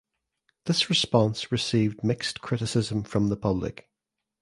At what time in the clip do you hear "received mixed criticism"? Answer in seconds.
1.51-3.03